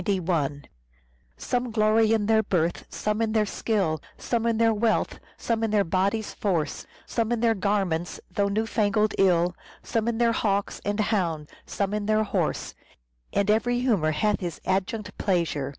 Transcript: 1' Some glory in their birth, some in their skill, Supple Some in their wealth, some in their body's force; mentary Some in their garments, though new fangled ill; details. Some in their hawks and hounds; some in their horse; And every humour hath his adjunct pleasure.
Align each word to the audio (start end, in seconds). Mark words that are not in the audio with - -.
1' 0.03 0.63
Some 1.37 1.69
glory 1.69 2.11
in 2.11 2.25
their 2.25 2.41
birth, 2.41 2.87
some 2.89 3.21
in 3.21 3.33
their 3.33 3.45
skill, 3.45 4.01
Supple 4.17 4.17
Some 4.17 4.45
in 4.47 4.57
their 4.57 4.73
wealth, 4.73 5.19
some 5.37 5.63
in 5.63 5.69
their 5.69 5.83
body's 5.83 6.33
force; 6.33 6.85
mentary 6.85 7.03
Some 7.11 7.31
in 7.33 7.39
their 7.41 7.53
garments, 7.53 8.19
though 8.31 8.47
new 8.49 8.65
fangled 8.65 9.13
ill; 9.19 9.49
details. 9.49 9.55
Some 9.83 10.07
in 10.07 10.17
their 10.17 10.31
hawks 10.33 10.81
and 10.83 10.99
hounds; 10.99 11.51
some 11.67 11.93
in 11.93 12.07
their 12.07 12.23
horse; 12.23 12.73
And 13.31 13.51
every 13.51 13.81
humour 13.81 14.09
hath 14.09 14.39
his 14.39 14.59
adjunct 14.65 15.15
pleasure. 15.19 15.69